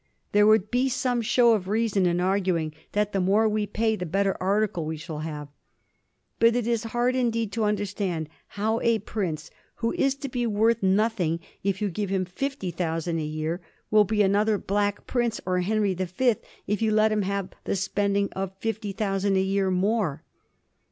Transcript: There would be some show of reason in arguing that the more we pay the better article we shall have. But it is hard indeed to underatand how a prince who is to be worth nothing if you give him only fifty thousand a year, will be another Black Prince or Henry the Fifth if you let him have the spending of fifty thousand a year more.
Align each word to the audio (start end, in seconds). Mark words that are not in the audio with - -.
There 0.31 0.47
would 0.47 0.71
be 0.71 0.89
some 0.89 1.21
show 1.21 1.53
of 1.53 1.67
reason 1.67 2.07
in 2.07 2.19
arguing 2.19 2.73
that 2.93 3.13
the 3.13 3.21
more 3.21 3.47
we 3.47 3.67
pay 3.67 3.95
the 3.95 4.03
better 4.07 4.35
article 4.41 4.83
we 4.83 4.97
shall 4.97 5.19
have. 5.19 5.47
But 6.39 6.55
it 6.55 6.65
is 6.65 6.85
hard 6.85 7.15
indeed 7.15 7.51
to 7.51 7.61
underatand 7.65 8.25
how 8.57 8.79
a 8.81 8.97
prince 8.97 9.51
who 9.75 9.93
is 9.93 10.15
to 10.15 10.27
be 10.27 10.47
worth 10.47 10.81
nothing 10.81 11.39
if 11.63 11.83
you 11.83 11.91
give 11.91 12.09
him 12.09 12.21
only 12.21 12.31
fifty 12.31 12.71
thousand 12.71 13.19
a 13.19 13.23
year, 13.23 13.61
will 13.91 14.03
be 14.05 14.23
another 14.23 14.57
Black 14.57 15.05
Prince 15.05 15.39
or 15.45 15.59
Henry 15.59 15.93
the 15.93 16.07
Fifth 16.07 16.43
if 16.65 16.81
you 16.81 16.89
let 16.91 17.11
him 17.11 17.21
have 17.21 17.49
the 17.65 17.75
spending 17.75 18.29
of 18.33 18.57
fifty 18.57 18.93
thousand 18.93 19.37
a 19.37 19.41
year 19.41 19.69
more. 19.69 20.23